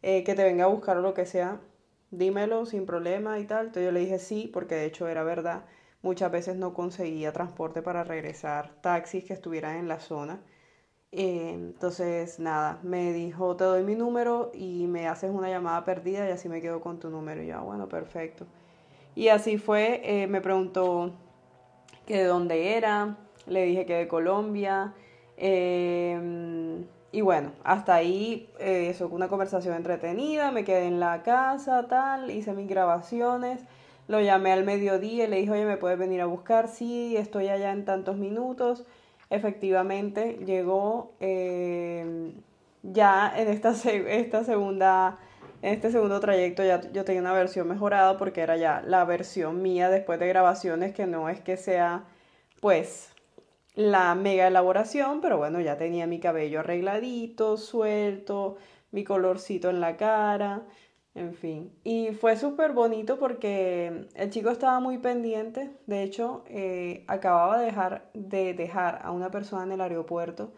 eh, 0.03 0.25
que 0.25 0.35
te 0.35 0.45
venga 0.45 0.65
a 0.65 0.69
buscar 0.69 0.97
o 0.99 1.03
lo 1.03 1.15
que 1.15 1.27
sea, 1.27 1.61
dímelo 2.11 2.67
sin 2.67 2.87
problema 2.87 3.39
y 3.39 3.47
tal. 3.47 3.67
Entonces 3.67 3.85
yo 3.87 3.93
le 3.93 4.01
dije 4.01 4.19
sí, 4.19 4.51
porque 4.53 4.75
de 4.77 4.87
hecho 4.87 5.09
era 5.09 5.25
verdad. 5.25 5.65
Muchas 6.03 6.31
veces 6.33 6.57
no 6.57 6.75
conseguía 6.75 7.33
transporte 7.33 7.83
para 7.83 8.05
regresar, 8.05 8.75
taxis 8.83 9.25
que 9.25 9.35
estuvieran 9.35 9.77
en 9.77 9.89
la 9.89 10.01
zona. 10.01 10.41
Eh, 11.13 11.51
entonces, 11.55 12.39
nada, 12.39 12.79
me 12.83 13.13
dijo, 13.13 13.55
te 13.57 13.65
doy 13.65 13.83
mi 13.85 13.95
número 13.95 14.51
y 14.55 14.87
me 14.87 15.09
haces 15.09 15.31
una 15.31 15.51
llamada 15.51 15.85
perdida 15.85 16.27
y 16.27 16.33
así 16.33 16.49
me 16.49 16.63
quedo 16.63 16.81
con 16.81 16.99
tu 16.99 17.11
número. 17.11 17.43
Y 17.43 17.49
yo, 17.49 17.57
ah, 17.59 17.61
bueno, 17.61 17.89
perfecto. 17.89 18.47
Y 19.15 19.29
así 19.29 19.59
fue, 19.59 20.01
eh, 20.05 20.27
me 20.27 20.41
preguntó 20.41 21.13
que 22.07 22.19
de 22.19 22.25
dónde 22.25 22.77
era, 22.77 23.19
le 23.47 23.65
dije 23.65 23.85
que 23.87 23.95
de 23.95 24.09
Colombia. 24.09 24.95
Em, 25.37 26.85
y 27.13 27.21
bueno, 27.21 27.53
hasta 27.65 27.95
ahí 27.95 28.49
eh, 28.59 28.89
eso, 28.91 29.09
una 29.09 29.29
conversación 29.29 29.75
entretenida, 29.75 30.51
me 30.51 30.65
quedé 30.65 30.87
en 30.87 30.99
la 31.01 31.23
casa, 31.23 31.87
tal, 31.89 32.31
hice 32.31 32.55
mis 32.55 32.69
grabaciones, 32.69 33.61
lo 34.09 34.21
llamé 34.21 34.53
al 34.53 34.65
mediodía 34.65 35.25
y 35.25 35.29
le 35.29 35.37
dije, 35.39 35.51
oye, 35.53 35.67
¿me 35.67 35.77
puedes 35.77 35.99
venir 35.99 36.23
a 36.23 36.27
buscar? 36.27 36.69
Sí, 36.69 37.17
estoy 37.17 37.49
allá 37.49 37.73
en 37.73 37.85
tantos 37.85 38.17
minutos. 38.17 38.85
Efectivamente, 39.33 40.39
llegó 40.45 41.15
em, 41.19 42.35
ya 42.83 43.33
en 43.35 43.49
esta, 43.49 43.71
esta 43.71 44.45
segunda 44.45 45.19
en 45.63 45.73
este 45.73 45.91
segundo 45.91 46.21
trayecto 46.21 46.63
ya 46.63 46.83
yo 46.93 47.05
tenía 47.05 47.23
una 47.23 47.33
versión 47.33 47.67
mejorada 47.67 48.19
porque 48.19 48.43
era 48.43 48.59
ya 48.59 48.83
la 48.87 49.07
versión 49.07 49.63
mía 49.63 49.89
después 49.89 50.21
de 50.21 50.29
grabaciones 50.29 50.93
que 50.93 51.07
no 51.07 51.31
es 51.31 51.41
que 51.41 51.57
sea 51.57 52.05
pues 52.61 53.15
la 53.75 54.15
mega 54.15 54.49
elaboración, 54.49 55.23
pero 55.23 55.39
bueno, 55.39 55.61
ya 55.61 55.79
tenía 55.79 56.07
mi 56.07 56.21
cabello 56.21 56.61
arregladito, 56.61 57.57
suelto, 57.57 58.59
mi 58.91 59.03
colorcito 59.03 59.71
en 59.71 59.81
la 59.81 59.97
cara, 59.97 60.63
en 61.15 61.35
fin. 61.35 61.73
Y 61.85 62.13
fue 62.13 62.37
súper 62.37 62.73
bonito 62.73 63.19
porque 63.19 64.07
el 64.15 64.31
chico 64.31 64.51
estaba 64.51 64.81
muy 64.81 64.99
pendiente, 64.99 65.71
de 65.87 66.03
hecho, 66.03 66.45
eh, 66.49 67.05
acababa 67.09 67.59
de 67.59 67.67
dejar, 67.67 68.11
de 68.15 68.55
dejar 68.55 69.01
a 69.03 69.11
una 69.11 69.31
persona 69.31 69.65
en 69.65 69.73
el 69.73 69.81
aeropuerto 69.81 70.53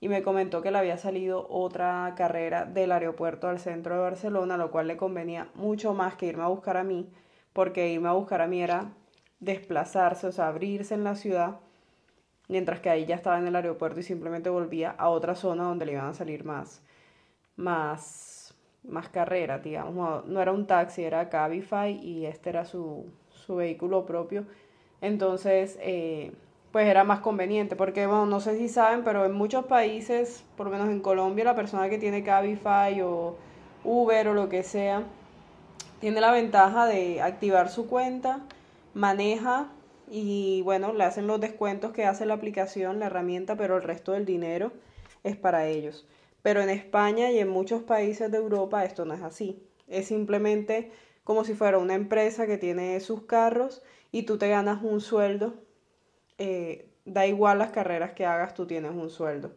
y 0.00 0.08
me 0.08 0.22
comentó 0.22 0.62
que 0.62 0.70
le 0.70 0.78
había 0.78 0.96
salido 0.96 1.46
otra 1.50 2.14
carrera 2.16 2.64
del 2.64 2.92
aeropuerto 2.92 3.48
al 3.48 3.58
centro 3.58 3.94
de 3.94 4.00
Barcelona, 4.00 4.56
lo 4.56 4.70
cual 4.70 4.88
le 4.88 4.96
convenía 4.96 5.50
mucho 5.54 5.92
más 5.92 6.14
que 6.14 6.26
irme 6.26 6.42
a 6.42 6.48
buscar 6.48 6.78
a 6.78 6.84
mí, 6.84 7.12
porque 7.52 7.90
irme 7.90 8.08
a 8.08 8.12
buscar 8.12 8.40
a 8.40 8.46
mí 8.46 8.62
era 8.62 8.94
desplazarse, 9.40 10.26
o 10.26 10.32
sea, 10.32 10.48
abrirse 10.48 10.94
en 10.94 11.04
la 11.04 11.16
ciudad, 11.16 11.60
mientras 12.48 12.80
que 12.80 12.90
ahí 12.90 13.04
ya 13.04 13.14
estaba 13.14 13.38
en 13.38 13.46
el 13.46 13.56
aeropuerto 13.56 14.00
y 14.00 14.02
simplemente 14.02 14.48
volvía 14.48 14.90
a 14.90 15.10
otra 15.10 15.34
zona 15.34 15.64
donde 15.64 15.86
le 15.86 15.92
iban 15.92 16.06
a 16.06 16.14
salir 16.14 16.44
más, 16.44 16.82
más, 17.56 18.39
más 18.84 19.08
carreras, 19.08 19.62
digamos, 19.62 20.26
no, 20.26 20.40
era 20.40 20.52
un 20.52 20.66
taxi, 20.66 21.04
era 21.04 21.28
Cabify 21.28 21.92
y 21.92 22.26
este 22.26 22.50
era 22.50 22.64
su, 22.64 23.06
su 23.30 23.56
vehículo 23.56 24.06
propio. 24.06 24.44
Entonces, 25.00 25.78
eh, 25.80 26.32
pues 26.72 26.86
era 26.86 27.04
más 27.04 27.20
conveniente, 27.20 27.76
porque 27.76 28.06
bueno, 28.06 28.26
no 28.26 28.40
sé 28.40 28.56
si 28.56 28.68
saben, 28.68 29.02
pero 29.04 29.24
en 29.24 29.32
muchos 29.32 29.64
países, 29.66 30.44
por 30.56 30.66
lo 30.66 30.72
menos 30.72 30.88
en 30.88 31.00
Colombia, 31.00 31.44
la 31.44 31.54
persona 31.54 31.88
que 31.88 31.98
tiene 31.98 32.22
Cabify 32.22 33.00
o 33.02 33.36
Uber 33.84 34.28
o 34.28 34.34
lo 34.34 34.48
que 34.48 34.62
sea, 34.62 35.02
tiene 36.00 36.20
la 36.20 36.32
ventaja 36.32 36.86
de 36.86 37.20
activar 37.22 37.68
su 37.70 37.86
cuenta, 37.88 38.40
maneja 38.94 39.68
y 40.10 40.62
bueno, 40.62 40.92
le 40.92 41.04
hacen 41.04 41.26
los 41.26 41.40
descuentos 41.40 41.92
que 41.92 42.06
hace 42.06 42.26
la 42.26 42.34
aplicación, 42.34 42.98
la 42.98 43.06
herramienta, 43.06 43.56
pero 43.56 43.76
el 43.76 43.82
resto 43.82 44.12
del 44.12 44.24
dinero 44.24 44.72
es 45.24 45.36
para 45.36 45.66
ellos. 45.66 46.06
Pero 46.42 46.62
en 46.62 46.70
España 46.70 47.30
y 47.30 47.38
en 47.38 47.48
muchos 47.48 47.82
países 47.82 48.30
de 48.30 48.38
Europa 48.38 48.84
esto 48.84 49.04
no 49.04 49.14
es 49.14 49.22
así. 49.22 49.62
Es 49.88 50.06
simplemente 50.08 50.90
como 51.24 51.44
si 51.44 51.54
fuera 51.54 51.78
una 51.78 51.94
empresa 51.94 52.46
que 52.46 52.58
tiene 52.58 52.98
sus 53.00 53.22
carros 53.24 53.82
y 54.12 54.24
tú 54.24 54.38
te 54.38 54.48
ganas 54.48 54.82
un 54.82 55.00
sueldo 55.00 55.54
eh, 56.40 56.88
da 57.04 57.26
igual 57.26 57.58
las 57.58 57.70
carreras 57.70 58.12
que 58.12 58.24
hagas, 58.26 58.54
tú 58.54 58.66
tienes 58.66 58.92
un 58.92 59.10
sueldo. 59.10 59.52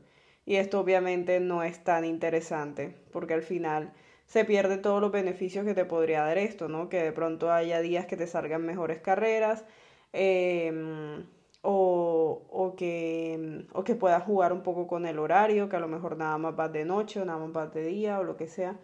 Y 0.46 0.56
esto 0.58 0.80
obviamente 0.82 1.40
no 1.40 1.64
es 1.64 1.84
tan 1.84 2.04
interesante, 2.06 2.96
porque 3.12 3.34
al 3.34 3.44
final 3.44 3.94
se 4.26 4.44
pierde 4.46 4.78
todos 4.78 5.00
los 5.02 5.12
beneficios 5.12 5.66
que 5.66 5.74
te 5.74 5.86
podría 5.86 6.24
dar 6.24 6.38
esto, 6.38 6.68
¿no? 6.68 6.90
Que 6.90 7.02
de 7.04 7.14
pronto 7.14 7.52
haya 7.54 7.80
días 7.82 8.06
que 8.06 8.18
te 8.18 8.28
salgan 8.28 8.66
mejores 8.66 9.00
carreras, 9.00 9.66
em, 10.12 11.26
o, 11.64 12.44
o, 12.50 12.76
que, 12.76 13.66
o 13.74 13.84
que 13.84 13.96
jugar 14.26 14.54
un 14.54 14.62
poco 14.64 14.88
con 14.88 15.06
el 15.08 15.20
horario, 15.20 15.70
que 15.70 15.78
a 15.78 15.80
lo 15.80 15.88
mejor 15.88 16.18
nada 16.18 16.38
más 16.38 16.56
vas 16.56 16.72
de 16.74 16.86
noche 16.86 17.22
o 17.22 17.26
nada 17.26 17.40
más 17.40 17.54
vas 17.54 17.74
de 17.74 17.86
día 17.86 18.20
o 18.20 18.24
lo 18.24 18.38
que 18.38 18.48
sea. 18.48 18.78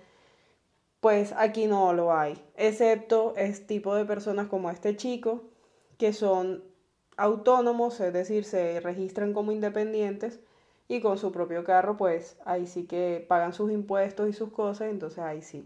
Pues 1.02 1.34
aquí 1.38 1.68
no 1.68 1.94
lo 1.94 2.14
hay, 2.14 2.42
excepto 2.56 3.34
es 3.38 3.66
tipo 3.68 3.96
de 3.96 4.06
personas 4.06 4.48
como 4.48 4.70
este 4.70 4.96
chico, 4.96 5.44
que 5.98 6.12
son 6.14 6.64
autónomos, 7.18 8.00
es 8.02 8.14
decir, 8.14 8.44
se 8.46 8.80
registran 8.82 9.34
como 9.34 9.52
independientes 9.54 10.40
y 10.90 11.00
con 11.02 11.18
su 11.18 11.32
propio 11.32 11.64
carro, 11.64 11.98
pues 11.98 12.38
ahí 12.46 12.66
sí 12.68 12.84
que 12.86 13.24
pagan 13.28 13.54
sus 13.54 13.72
impuestos 13.72 14.28
y 14.30 14.34
sus 14.34 14.52
cosas, 14.52 14.90
entonces 14.90 15.20
ahí 15.20 15.42
sí. 15.42 15.66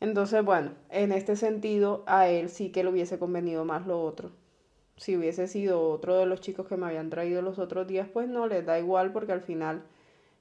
Entonces, 0.00 0.44
bueno, 0.44 0.74
en 0.90 1.12
este 1.12 1.36
sentido, 1.36 2.02
a 2.06 2.28
él 2.28 2.50
sí 2.50 2.70
que 2.70 2.84
le 2.84 2.90
hubiese 2.90 3.18
convenido 3.18 3.64
más 3.64 3.86
lo 3.86 4.02
otro. 4.04 4.32
Si 4.96 5.16
hubiese 5.16 5.48
sido 5.48 5.90
otro 5.90 6.16
de 6.18 6.26
los 6.26 6.40
chicos 6.40 6.68
que 6.68 6.76
me 6.76 6.86
habían 6.86 7.10
traído 7.10 7.42
los 7.42 7.58
otros 7.58 7.86
días, 7.86 8.08
pues 8.12 8.28
no, 8.28 8.46
les 8.46 8.64
da 8.64 8.78
igual 8.78 9.12
porque 9.12 9.32
al 9.32 9.42
final 9.42 9.82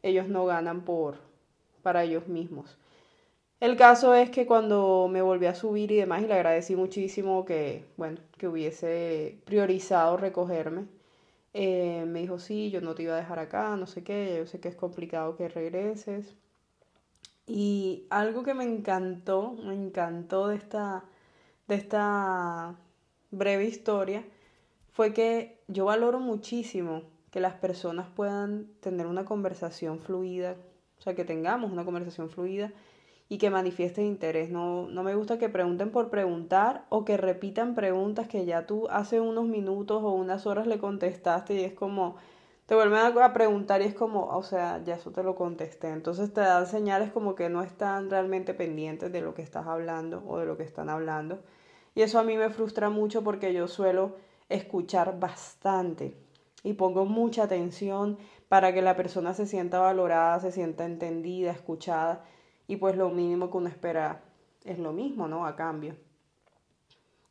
ellos 0.04 0.28
no 0.28 0.46
ganan 0.46 0.82
por 0.86 1.16
para 1.82 2.04
ellos 2.04 2.28
mismos. 2.28 2.78
El 3.60 3.78
caso 3.78 4.14
es 4.16 4.30
que 4.30 4.46
cuando 4.46 5.08
me 5.10 5.22
volví 5.22 5.46
a 5.46 5.56
subir 5.56 5.92
y 5.92 5.98
demás, 5.98 6.22
y 6.24 6.28
le 6.28 6.34
agradecí 6.34 6.76
muchísimo 6.76 7.46
que, 7.46 7.86
bueno, 7.98 8.18
que 8.38 8.48
hubiese 8.48 9.38
priorizado 9.46 10.18
recogerme, 10.18 10.86
eh, 11.54 12.04
me 12.08 12.22
dijo, 12.22 12.40
sí, 12.40 12.72
yo 12.72 12.82
no 12.82 12.96
te 12.96 13.04
iba 13.04 13.14
a 13.14 13.18
dejar 13.18 13.40
acá, 13.40 13.76
no 13.78 13.88
sé 13.88 14.04
qué, 14.04 14.36
yo 14.38 14.48
sé 14.48 14.60
que 14.60 14.70
es 14.70 14.76
complicado 14.76 15.38
que 15.38 15.48
regreses. 15.50 16.36
Y 17.48 18.06
algo 18.10 18.44
que 18.44 18.54
me 18.54 18.64
encantó, 18.66 19.54
me 19.64 19.74
encantó 19.74 20.48
de 20.50 20.56
esta, 20.58 21.06
de 21.68 21.76
esta 21.76 22.76
breve 23.32 23.66
historia, 23.66 24.26
fue 24.94 25.12
que 25.12 25.60
yo 25.68 25.86
valoro 25.86 26.20
muchísimo 26.20 27.02
que 27.32 27.40
las 27.40 27.56
personas 27.56 28.08
puedan 28.16 28.68
tener 28.80 29.08
una 29.08 29.26
conversación 29.26 30.00
fluida, 30.00 30.56
o 31.00 31.02
sea, 31.02 31.16
que 31.16 31.26
tengamos 31.26 31.72
una 31.72 31.84
conversación 31.84 32.30
fluida 32.30 32.72
y 33.28 33.40
que 33.40 33.50
manifiesten 33.50 34.06
interés. 34.06 34.52
No, 34.52 34.88
no 34.88 35.02
me 35.02 35.16
gusta 35.16 35.40
que 35.40 35.50
pregunten 35.50 35.90
por 35.90 36.12
preguntar 36.12 36.86
o 36.90 37.06
que 37.06 37.18
repitan 37.18 37.74
preguntas 37.74 38.28
que 38.28 38.46
ya 38.46 38.68
tú 38.68 38.88
hace 38.92 39.20
unos 39.20 39.46
minutos 39.46 40.04
o 40.04 40.12
unas 40.12 40.46
horas 40.46 40.68
le 40.68 40.78
contestaste 40.78 41.56
y 41.56 41.64
es 41.64 41.74
como, 41.74 42.16
te 42.68 42.76
vuelven 42.76 43.00
a 43.00 43.34
preguntar 43.34 43.82
y 43.82 43.86
es 43.86 43.96
como, 43.96 44.28
o 44.28 44.44
sea, 44.44 44.84
ya 44.84 44.94
eso 44.94 45.10
te 45.10 45.24
lo 45.24 45.34
contesté. 45.36 45.90
Entonces 45.90 46.32
te 46.32 46.42
dan 46.42 46.68
señales 46.68 47.12
como 47.12 47.34
que 47.34 47.50
no 47.50 47.64
están 47.64 48.12
realmente 48.12 48.54
pendientes 48.54 49.12
de 49.12 49.22
lo 49.22 49.34
que 49.34 49.42
estás 49.42 49.66
hablando 49.66 50.24
o 50.28 50.38
de 50.38 50.46
lo 50.46 50.56
que 50.56 50.64
están 50.64 50.90
hablando. 50.90 51.40
Y 51.96 52.04
eso 52.04 52.20
a 52.20 52.24
mí 52.24 52.38
me 52.38 52.52
frustra 52.52 52.92
mucho 52.92 53.24
porque 53.24 53.54
yo 53.54 53.68
suelo 53.68 54.16
escuchar 54.54 55.20
bastante 55.20 56.16
y 56.64 56.74
pongo 56.74 57.06
mucha 57.06 57.44
atención 57.44 58.18
para 58.48 58.74
que 58.74 58.82
la 58.82 58.96
persona 58.96 59.34
se 59.34 59.46
sienta 59.46 59.80
valorada, 59.80 60.40
se 60.40 60.52
sienta 60.52 60.86
entendida, 60.86 61.52
escuchada 61.52 62.24
y 62.68 62.78
pues 62.78 62.96
lo 62.96 63.10
mínimo 63.10 63.50
que 63.50 63.58
uno 63.58 63.68
espera 63.68 64.24
es 64.64 64.80
lo 64.80 64.94
mismo, 64.94 65.28
¿no? 65.28 65.46
A 65.46 65.56
cambio. 65.56 65.96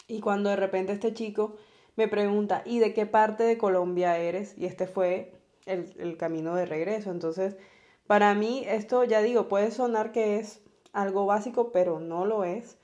Y 0.06 0.20
cuando 0.20 0.50
de 0.50 0.56
repente 0.56 0.92
este 0.92 1.14
chico 1.14 1.56
me 1.96 2.08
pregunta, 2.08 2.62
¿y 2.64 2.78
de 2.78 2.92
qué 2.92 3.06
parte 3.06 3.44
de 3.44 3.58
Colombia 3.58 4.18
eres? 4.18 4.56
Y 4.58 4.66
este 4.66 4.86
fue 4.86 5.32
el, 5.66 6.16
camino 6.16 6.54
de 6.54 6.66
regreso. 6.66 7.10
Entonces, 7.10 7.56
para 8.06 8.34
mí 8.34 8.64
esto, 8.66 9.04
ya 9.04 9.22
digo, 9.22 9.48
puede 9.48 9.70
sonar 9.70 10.12
que 10.12 10.38
es 10.38 10.60
algo 10.92 11.26
básico, 11.26 11.72
pero 11.72 12.00
no 12.00 12.24
lo 12.24 12.44
es. 12.44 12.78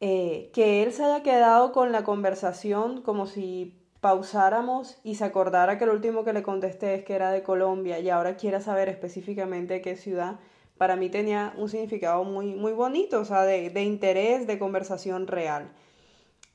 Eh, 0.00 0.50
que 0.54 0.82
él 0.82 0.92
se 0.92 1.04
haya 1.04 1.22
quedado 1.22 1.72
con 1.72 1.92
la 1.92 2.04
conversación 2.04 3.02
como 3.02 3.26
si 3.26 3.76
pausáramos 4.00 4.98
y 5.04 5.16
se 5.16 5.24
acordara 5.24 5.78
que 5.78 5.86
lo 5.86 5.92
último 5.92 6.24
que 6.24 6.32
le 6.32 6.42
contesté 6.42 6.94
es 6.94 7.04
que 7.04 7.14
era 7.14 7.30
de 7.30 7.42
Colombia 7.42 7.98
y 7.98 8.08
ahora 8.08 8.36
quiera 8.36 8.60
saber 8.60 8.88
específicamente 8.88 9.82
qué 9.82 9.96
ciudad, 9.96 10.40
para 10.78 10.96
mí 10.96 11.10
tenía 11.10 11.52
un 11.58 11.68
significado 11.68 12.24
muy, 12.24 12.54
muy 12.54 12.72
bonito, 12.72 13.20
o 13.20 13.24
sea, 13.26 13.42
de, 13.42 13.68
de 13.68 13.82
interés, 13.82 14.46
de 14.46 14.58
conversación 14.58 15.26
real. 15.26 15.70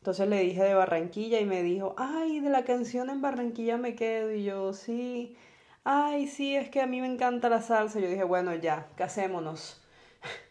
Entonces 0.05 0.27
le 0.27 0.39
dije 0.39 0.63
de 0.63 0.75
Barranquilla 0.75 1.39
y 1.39 1.45
me 1.45 1.63
dijo, 1.63 1.95
ay, 1.97 2.39
de 2.39 2.49
la 2.51 2.63
canción 2.63 3.09
en 3.09 3.21
Barranquilla 3.21 3.77
me 3.77 3.95
quedo. 3.95 4.31
Y 4.31 4.43
yo, 4.43 4.71
sí, 4.73 5.35
ay, 5.83 6.27
sí, 6.27 6.55
es 6.55 6.69
que 6.69 6.81
a 6.81 6.87
mí 6.87 7.01
me 7.01 7.07
encanta 7.07 7.49
la 7.49 7.61
salsa. 7.61 7.99
Yo 7.99 8.07
dije, 8.07 8.23
bueno, 8.23 8.53
ya, 8.53 8.87
casémonos. 8.97 9.83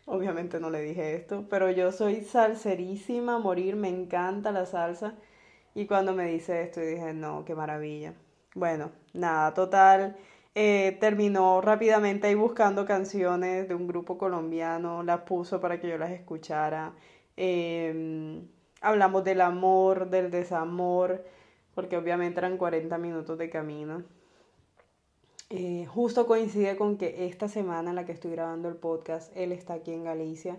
Obviamente 0.07 0.61
no 0.61 0.71
le 0.71 0.81
dije 0.83 1.15
esto, 1.17 1.47
pero 1.49 1.71
yo 1.71 1.93
soy 1.93 2.23
salserísima, 2.23 3.39
morir, 3.39 3.77
me 3.77 3.89
encanta 3.89 4.53
la 4.53 4.67
salsa. 4.67 5.15
Y 5.75 5.87
cuando 5.87 6.13
me 6.15 6.27
dice 6.27 6.63
esto, 6.63 6.81
dije, 6.81 7.13
no, 7.15 7.45
qué 7.45 7.55
maravilla. 7.55 8.15
Bueno, 8.55 8.93
nada, 9.13 9.55
total. 9.55 10.17
Eh, 10.55 10.97
terminó 11.01 11.61
rápidamente 11.61 12.29
ahí 12.29 12.35
buscando 12.35 12.87
canciones 12.87 13.69
de 13.69 13.75
un 13.75 13.89
grupo 13.89 14.19
colombiano, 14.19 15.03
las 15.03 15.23
puso 15.23 15.61
para 15.61 15.81
que 15.81 15.89
yo 15.89 15.99
las 15.99 16.13
escuchara. 16.13 16.95
Em, 17.37 18.47
hablamos 18.81 19.25
del 19.25 19.41
amor, 19.41 20.11
del 20.11 20.31
desamor, 20.31 21.25
porque 21.75 21.97
obviamente 21.97 22.39
eran 22.41 22.57
40 22.57 22.99
minutos 22.99 23.37
de 23.39 23.51
camino. 23.51 24.05
Eh, 25.57 25.87
justo 25.87 26.27
coincide 26.27 26.77
con 26.77 26.97
que 26.97 27.27
esta 27.27 27.47
semana 27.47 27.91
en 27.91 27.95
la 27.95 28.05
que 28.05 28.11
estoy 28.11 28.33
grabando 28.33 28.69
el 28.69 28.75
podcast, 28.75 29.31
él 29.37 29.53
está 29.53 29.75
aquí 29.75 29.93
en 29.93 30.03
Galicia. 30.03 30.59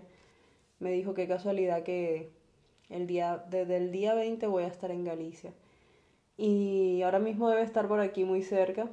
Me 0.78 0.90
dijo 0.90 1.12
qué 1.12 1.28
casualidad 1.28 1.82
que 1.82 2.30
el 2.88 3.06
día, 3.06 3.44
desde 3.50 3.76
el 3.76 3.92
día 3.92 4.14
20 4.14 4.46
voy 4.46 4.62
a 4.62 4.68
estar 4.68 4.90
en 4.90 5.04
Galicia. 5.04 5.52
Y 6.38 7.02
ahora 7.02 7.18
mismo 7.18 7.50
debe 7.50 7.60
estar 7.60 7.88
por 7.88 8.00
aquí 8.00 8.24
muy 8.24 8.40
cerca. 8.40 8.88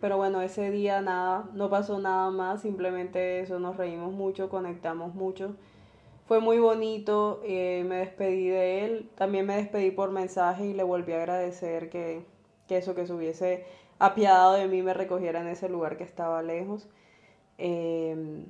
Pero 0.00 0.18
bueno, 0.18 0.40
ese 0.40 0.70
día 0.70 1.00
nada, 1.00 1.50
no 1.52 1.68
pasó 1.68 1.98
nada 1.98 2.30
más, 2.30 2.62
simplemente 2.62 3.40
eso, 3.40 3.58
nos 3.58 3.76
reímos 3.76 4.12
mucho, 4.12 4.48
conectamos 4.48 5.16
mucho. 5.16 5.56
Fue 6.26 6.38
muy 6.38 6.60
bonito, 6.60 7.40
eh, 7.44 7.82
me 7.88 7.96
despedí 7.96 8.46
de 8.46 8.84
él, 8.84 9.10
también 9.16 9.46
me 9.46 9.56
despedí 9.56 9.90
por 9.90 10.12
mensaje 10.12 10.66
y 10.66 10.74
le 10.74 10.84
volví 10.84 11.12
a 11.12 11.16
agradecer 11.16 11.90
que, 11.90 12.22
eso, 12.68 12.94
que 12.94 13.04
se 13.04 13.12
hubiese 13.12 13.64
apiadado 13.98 14.54
de 14.54 14.68
mí, 14.68 14.82
me 14.82 14.94
recogiera 14.94 15.40
en 15.40 15.48
ese 15.48 15.68
lugar 15.68 15.96
que 15.96 16.04
estaba 16.04 16.42
lejos. 16.42 16.88
Em, 17.58 18.46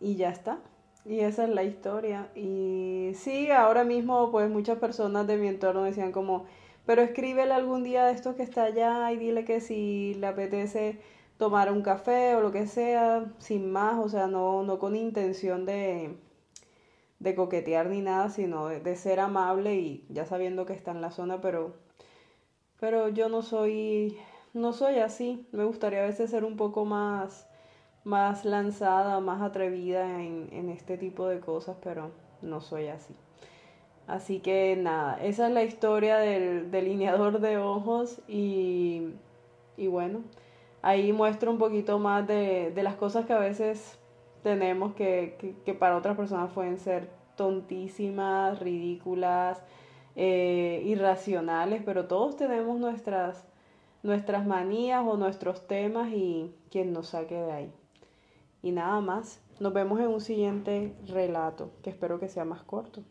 y 0.00 0.16
ya 0.16 0.30
está. 0.30 0.60
Y 1.04 1.20
esa 1.20 1.44
es 1.44 1.50
la 1.50 1.64
historia. 1.64 2.30
Y 2.34 3.12
sí, 3.14 3.50
ahora 3.50 3.84
mismo 3.84 4.30
pues 4.30 4.50
muchas 4.50 4.78
personas 4.78 5.26
de 5.26 5.36
mi 5.36 5.48
entorno 5.48 5.82
decían 5.84 6.12
como, 6.12 6.46
pero 6.86 7.02
escríbele 7.02 7.52
algún 7.54 7.82
día 7.84 8.06
de 8.06 8.12
estos 8.12 8.36
que 8.36 8.42
está 8.42 8.64
allá 8.64 9.12
y 9.12 9.16
dile 9.18 9.44
que 9.44 9.60
si 9.60 10.14
le 10.14 10.26
apetece 10.28 11.00
tomar 11.38 11.72
un 11.72 11.82
café 11.82 12.36
o 12.36 12.40
lo 12.40 12.52
que 12.52 12.66
sea, 12.66 13.26
sin 13.38 13.70
más, 13.72 13.98
o 13.98 14.08
sea, 14.08 14.26
no, 14.28 14.62
no 14.64 14.78
con 14.78 14.96
intención 14.96 15.66
de, 15.66 16.16
de 17.22 17.34
coquetear 17.34 17.88
ni 17.88 18.00
nada, 18.00 18.30
sino 18.30 18.68
de, 18.68 18.96
ser 18.96 19.20
amable 19.20 19.76
y 19.76 20.04
ya 20.08 20.26
sabiendo 20.26 20.66
que 20.66 20.72
está 20.72 20.90
en 20.90 21.00
la 21.00 21.10
zona, 21.10 21.40
pero, 21.40 21.74
pero 22.80 23.08
yo 23.08 23.28
no 23.28 23.42
soy, 23.42 24.18
no 24.54 24.72
soy 24.72 24.98
así. 24.98 25.46
Me 25.52 25.64
gustaría 25.64 26.00
a 26.00 26.06
veces 26.06 26.30
ser 26.30 26.44
un 26.44 26.56
poco 26.56 26.84
más 26.84 27.48
más 28.04 28.44
lanzada, 28.44 29.20
más 29.20 29.42
atrevida 29.42 30.22
en, 30.22 30.48
en 30.52 30.68
este 30.68 30.98
tipo 30.98 31.28
de 31.28 31.40
cosas, 31.40 31.76
pero 31.82 32.10
no 32.40 32.60
soy 32.60 32.88
así. 32.88 33.14
Así 34.06 34.40
que 34.40 34.76
nada, 34.76 35.22
esa 35.22 35.46
es 35.46 35.52
la 35.54 35.62
historia 35.62 36.18
del 36.18 36.70
delineador 36.70 37.40
de 37.40 37.58
ojos 37.58 38.20
y, 38.26 39.10
y 39.76 39.86
bueno, 39.86 40.22
ahí 40.82 41.12
muestro 41.12 41.50
un 41.52 41.58
poquito 41.58 41.98
más 41.98 42.26
de, 42.26 42.72
de 42.74 42.82
las 42.82 42.96
cosas 42.96 43.26
que 43.26 43.32
a 43.32 43.38
veces 43.38 43.98
tenemos 44.42 44.94
que, 44.94 45.56
que, 45.64 45.74
para 45.74 45.96
otras 45.96 46.16
personas 46.16 46.52
pueden 46.52 46.78
ser 46.78 47.08
tontísimas, 47.36 48.58
ridículas, 48.58 49.62
eh, 50.16 50.82
irracionales, 50.84 51.82
pero 51.84 52.06
todos 52.06 52.36
tenemos 52.36 52.78
nuestras, 52.80 53.46
nuestras 54.02 54.46
manías 54.46 55.04
o 55.06 55.16
nuestros 55.16 55.66
temas 55.66 56.12
y 56.12 56.54
quien 56.70 56.92
nos 56.92 57.08
saque 57.08 57.34
de 57.34 57.52
ahí. 57.52 57.72
Y 58.62 58.72
nada 58.72 59.00
más, 59.00 59.40
nos 59.60 59.72
vemos 59.72 60.00
en 60.00 60.08
un 60.08 60.20
siguiente 60.20 60.94
relato, 61.06 61.70
que 61.82 61.90
espero 61.90 62.18
que 62.20 62.28
sea 62.28 62.44
más 62.44 62.62
corto. 62.62 63.02